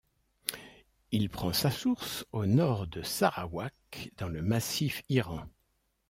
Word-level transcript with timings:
Il 1.11 1.29
prend 1.29 1.53
sa 1.53 1.69
source 1.69 2.25
au 2.31 2.47
nord 2.47 2.87
de 2.87 3.03
Sarawak 3.03 4.09
dans 4.17 4.29
le 4.29 4.41
massif 4.41 5.03
Iran. 5.09 5.45